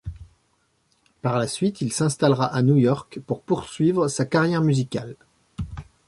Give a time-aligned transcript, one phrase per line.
[1.21, 5.15] Par la suite, il s'installera à New York pour poursuivre sa carrière musicale.